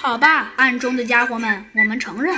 [0.00, 2.34] 好吧，暗中的家伙们，我们承认。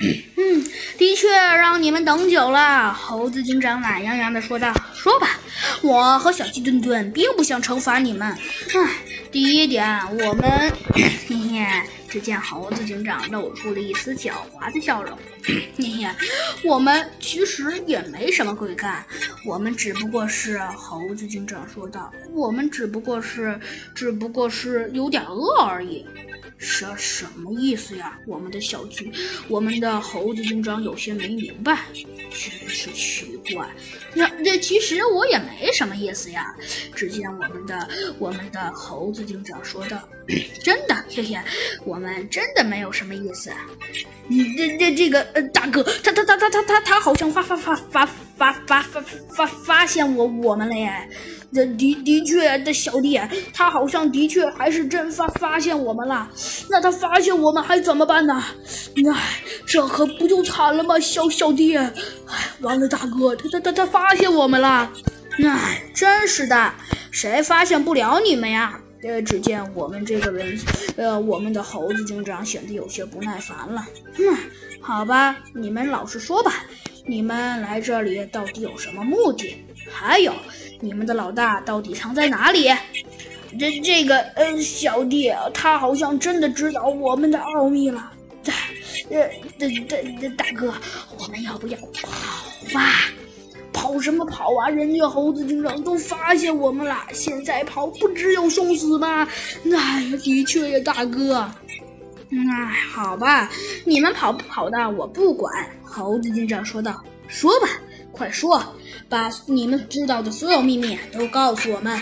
[0.36, 0.62] 嗯，
[0.98, 2.92] 的确让你们等久了。
[2.92, 5.38] 猴子警长懒洋洋地说道：“说吧，
[5.80, 8.30] 我和小鸡墩墩并不想惩罚你们。
[8.74, 8.90] 唉，
[9.32, 10.70] 第一点，我们……
[10.94, 11.66] 嘿嘿。”
[12.10, 15.16] 只见猴子警长露出了一丝狡猾的笑容。
[15.44, 16.06] 嘿嘿，
[16.64, 19.02] 我们其实也没什么贵干，
[19.46, 20.58] 我们只不过是……
[20.76, 23.58] 猴子警长说道：“我们只不过是……
[23.94, 26.04] 只不过是有点饿而已。”
[26.60, 28.18] 什什么意思呀？
[28.26, 29.10] 我们的小鸡，
[29.48, 31.86] 我们的猴子警长有些没明白，
[32.30, 33.66] 真是奇怪。
[34.12, 36.54] 那这其实我也没什么意思呀。
[36.94, 37.88] 只见我们的
[38.18, 40.06] 我们的猴子警长说道
[40.62, 41.38] ：“真的，嘿嘿，
[41.82, 43.50] 我们真的没有什么意思。
[44.28, 51.08] 你这这这个呃，大哥，他他他他他他他好像发发发发发发发发发现我我们了耶。”
[51.52, 53.20] 这的的确，的小弟，
[53.52, 56.30] 他好像的确还是真发发现我们了。
[56.68, 58.42] 那他发现我们还怎么办呢？
[59.12, 61.76] 哎，这可不就惨了吗，小小弟！
[61.76, 61.92] 哎，
[62.60, 64.92] 完了，大哥，他他他他发现我们了。
[65.44, 66.72] 哎，真是的，
[67.10, 68.78] 谁发现不了你们呀？
[69.02, 70.60] 呃，只见我们这个人，
[70.96, 73.84] 呃，我们的猴子警长显得有些不耐烦了。
[74.18, 74.36] 嗯，
[74.80, 76.64] 好吧，你们老实说吧，
[77.06, 79.64] 你们来这里到底有什么目的？
[79.90, 80.32] 还有。
[80.80, 82.70] 你们的老大到底藏在哪里？
[83.58, 88.12] 这这个呃，小弟他好像真的知道我们的奥秘了。
[88.42, 88.52] 在
[89.10, 89.66] 呃，大
[90.36, 90.72] 大大哥，
[91.18, 92.08] 我们要不要跑
[92.72, 93.10] 吧？
[93.72, 94.68] 跑什么跑啊？
[94.68, 99.28] 人家猴子警长都发现我们了，现在跑不只有送死吗？
[99.64, 101.46] 哎呀，的确呀，大哥。
[102.30, 103.50] 哎，好吧，
[103.84, 105.52] 你们跑不跑的我不管。
[105.82, 107.68] 猴子警长说道：“说吧。”
[108.12, 108.62] 快说，
[109.08, 112.00] 把你们知道的所有秘密都告诉我们。